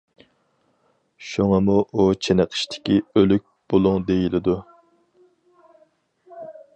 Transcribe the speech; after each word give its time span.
شۇڭىمۇ 1.31 1.75
ئۇ 1.91 2.05
چېنىقىشتىكى 2.27 2.97
ئۆلۈك 3.21 3.45
بۇلۇڭ 3.73 4.07
دېيىلىدۇ. 4.09 4.57